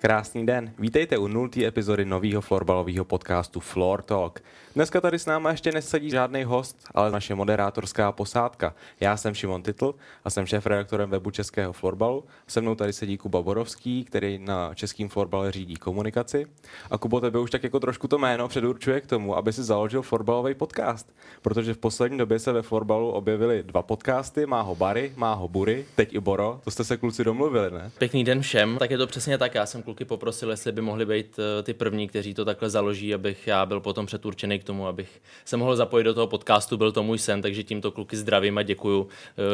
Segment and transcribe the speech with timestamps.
[0.00, 4.40] Krásný den, vítejte u nultý epizody nového florbalového podcastu Floor Talk.
[4.74, 8.74] Dneska tady s náma ještě nesedí žádný host, ale naše moderátorská posádka.
[9.00, 9.94] Já jsem Šimon Titl
[10.24, 12.24] a jsem šéf-redaktorem webu Českého florbalu.
[12.46, 16.46] Se mnou tady sedí Kuba Borovský, který na českým florbale řídí komunikaci.
[16.90, 20.02] A Kubo, tebe už tak jako trošku to jméno předurčuje k tomu, aby si založil
[20.02, 21.12] florbalový podcast.
[21.42, 25.48] Protože v poslední době se ve florbalu objevily dva podcasty, má ho Bary, má ho
[25.48, 26.60] Bury, teď i Boro.
[26.64, 27.90] To jste se kluci domluvili, ne?
[27.98, 28.76] Pěkný den všem.
[28.78, 29.54] Tak je to přesně tak.
[29.54, 33.14] Já jsem kluky poprosil, jestli by mohli být eh, ty první, kteří to takhle založí,
[33.14, 36.76] abych já byl potom předurčený k tomu, abych se mohl zapojit do toho podcastu.
[36.76, 39.08] Byl to můj sen, takže tímto kluky zdravím a děkuju,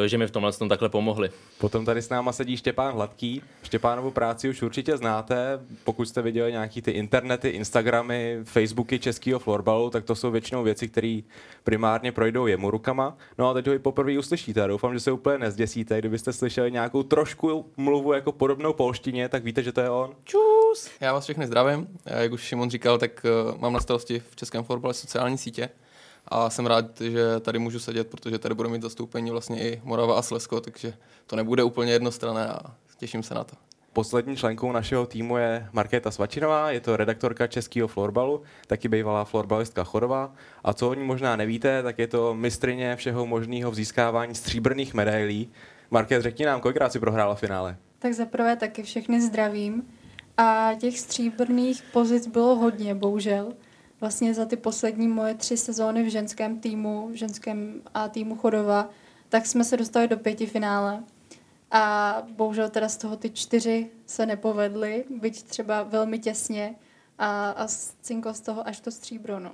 [0.05, 1.31] eh, že mi v tomhle tom takhle pomohli.
[1.59, 3.43] Potom tady s náma sedí Štěpán Hladký.
[3.63, 5.61] Štěpánovu práci už určitě znáte.
[5.85, 10.89] Pokud jste viděli nějaký ty internety, Instagramy, Facebooky českého florbalu, tak to jsou většinou věci,
[10.89, 11.21] které
[11.65, 13.17] primárně projdou jemu rukama.
[13.39, 14.61] No a teď ho i poprvé uslyšíte.
[14.61, 15.99] Já doufám, že se úplně nezděsíte.
[15.99, 20.15] Kdybyste slyšeli nějakou trošku mluvu jako podobnou polštině, tak víte, že to je on.
[20.25, 20.91] Čus!
[21.01, 21.89] Já vás všechny zdravím.
[22.07, 25.69] Jak už Šimon říkal, tak uh, mám na starosti v českém florbale sociální sítě
[26.29, 30.19] a jsem rád, že tady můžu sedět, protože tady budu mít zastoupení vlastně i Morava
[30.19, 30.95] a Slezsko, takže
[31.27, 32.61] to nebude úplně jednostranné a
[32.97, 33.57] těším se na to.
[33.93, 39.85] Poslední členkou našeho týmu je Markéta Svačinová, je to redaktorka českého florbalu, taky bývalá florbalistka
[39.85, 40.35] Chorová.
[40.65, 44.95] A co o ní možná nevíte, tak je to mistrině všeho možného v získávání stříbrných
[44.95, 45.53] medailí.
[45.91, 47.77] Markét, řekni nám, kolikrát si prohrála finále?
[47.99, 49.83] Tak zaprvé taky všechny zdravím.
[50.37, 53.53] A těch stříbrných pozic bylo hodně, bohužel.
[54.01, 58.89] Vlastně za ty poslední moje tři sezóny v ženském týmu, v ženském a týmu Chodova,
[59.29, 61.05] tak jsme se dostali do pěti finále.
[61.71, 66.75] A bohužel teda z toho ty čtyři se nepovedly, byť třeba velmi těsně
[67.19, 67.67] a, a
[68.01, 69.41] cinko z toho až to stříbro.
[69.41, 69.51] No.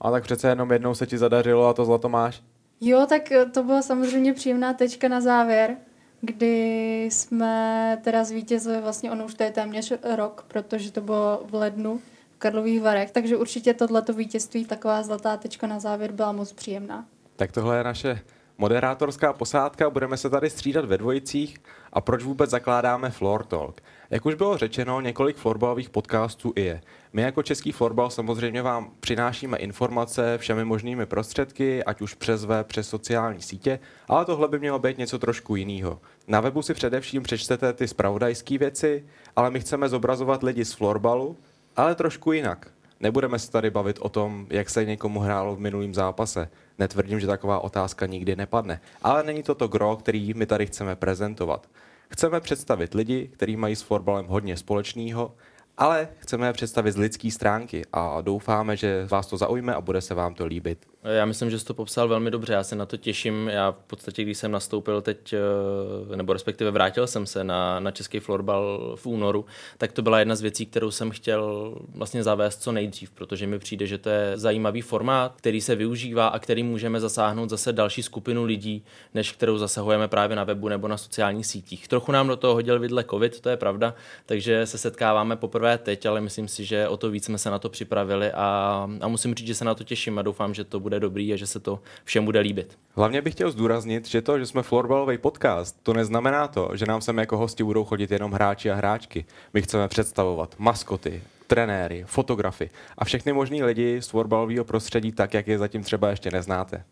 [0.00, 2.42] A tak přece jenom jednou se ti zadařilo a to zlato máš?
[2.80, 5.76] Jo, tak to byla samozřejmě příjemná tečka na závěr,
[6.20, 11.54] kdy jsme teda zvítězili, vlastně ono už to je téměř rok, protože to bylo v
[11.54, 11.98] lednu
[12.36, 17.06] v Karlových Varech, takže určitě tohleto vítězství, taková zlatá tečka na závěr byla moc příjemná.
[17.36, 18.20] Tak tohle je naše
[18.58, 21.56] moderátorská posádka, budeme se tady střídat ve dvojicích
[21.92, 23.80] a proč vůbec zakládáme Floor Talk.
[24.10, 26.80] Jak už bylo řečeno, několik florbalových podcastů i je.
[27.12, 32.66] My jako Český florbal samozřejmě vám přinášíme informace všemi možnými prostředky, ať už přes web,
[32.66, 33.78] přes sociální sítě,
[34.08, 36.00] ale tohle by mělo být něco trošku jiného.
[36.28, 39.04] Na webu si především přečtete ty spravodajské věci,
[39.36, 41.36] ale my chceme zobrazovat lidi z florbalu,
[41.76, 42.70] ale trošku jinak.
[43.00, 46.50] Nebudeme se tady bavit o tom, jak se někomu hrálo v minulém zápase.
[46.78, 48.80] Netvrdím, že taková otázka nikdy nepadne.
[49.02, 51.68] Ale není to to gro, který my tady chceme prezentovat.
[52.08, 55.34] Chceme představit lidi, kteří mají s fotbalem hodně společného,
[55.78, 60.00] ale chceme je představit z lidské stránky a doufáme, že vás to zaujme a bude
[60.00, 60.86] se vám to líbit.
[61.04, 63.48] Já myslím, že jsi to popsal velmi dobře, já se na to těším.
[63.48, 67.90] Já v podstatě, když jsem nastoupil teď, eh, nebo respektive vrátil jsem se na, na
[67.90, 69.44] český florbal v únoru,
[69.78, 73.58] tak to byla jedna z věcí, kterou jsem chtěl vlastně zavést co nejdřív, protože mi
[73.58, 78.02] přijde, že to je zajímavý formát, který se využívá a který můžeme zasáhnout zase další
[78.02, 81.88] skupinu lidí, než kterou zasahujeme právě na webu nebo na sociálních sítích.
[81.88, 83.94] Trochu nám do toho hodil vidle COVID, to je pravda,
[84.26, 87.58] takže se setkáváme poprvé teď, ale myslím si, že o to víc jsme se na
[87.58, 90.80] to připravili a, a musím říct, že se na to těším a doufám, že to
[90.80, 92.78] bude bude dobrý a že se to všem bude líbit.
[92.94, 97.00] Hlavně bych chtěl zdůraznit, že to, že jsme florbalový podcast, to neznamená to, že nám
[97.00, 99.24] sem jako hosti budou chodit jenom hráči a hráčky.
[99.54, 105.46] My chceme představovat maskoty, trenéry, fotografy a všechny možný lidi z florbalového prostředí tak, jak
[105.46, 106.84] je zatím třeba ještě neznáte.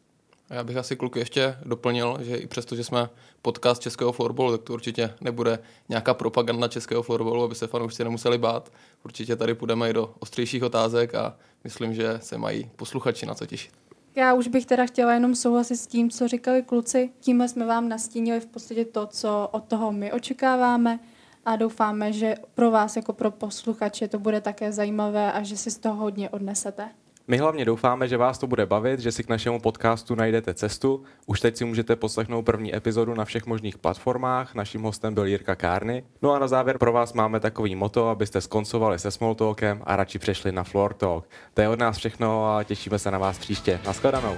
[0.54, 3.08] Já bych asi kluky ještě doplnil, že i přesto, že jsme
[3.42, 8.38] podcast českého florbalu, tak to určitě nebude nějaká propaganda českého florbalu, aby se fanoušci nemuseli
[8.38, 8.72] bát.
[9.04, 13.46] Určitě tady půjdeme i do ostřejších otázek a myslím, že se mají posluchači na co
[13.46, 13.72] těšit.
[14.16, 17.10] Já už bych teda chtěla jenom souhlasit s tím, co říkali kluci.
[17.20, 20.98] Tímhle jsme vám nastínili v podstatě to, co od toho my očekáváme
[21.44, 25.70] a doufáme, že pro vás jako pro posluchače to bude také zajímavé a že si
[25.70, 26.88] z toho hodně odnesete.
[27.28, 31.02] My hlavně doufáme, že vás to bude bavit, že si k našemu podcastu najdete cestu.
[31.26, 34.54] Už teď si můžete poslechnout první epizodu na všech možných platformách.
[34.54, 36.04] Naším hostem byl Jirka Kárny.
[36.22, 39.96] No a na závěr pro vás máme takový moto, abyste skoncovali se small talkem a
[39.96, 41.28] radši přešli na floor talk.
[41.54, 43.80] To je od nás všechno a těšíme se na vás příště.
[43.86, 44.36] Naschledanou.